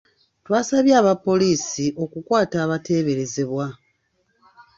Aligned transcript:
Twasabye 0.45 0.93
aba 1.01 1.13
poliisi 1.25 1.85
okukwata 2.03 2.55
abateeberezebwa. 2.65 3.65